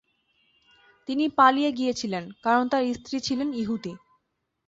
[1.09, 3.93] তিনি পালিয়ে গিয়েছিলেন, কারণ তার স্ত্রী ছিলেন ইহুদি।